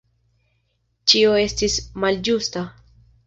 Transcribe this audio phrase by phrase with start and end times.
[1.11, 2.65] Ĉio estis malĝusta.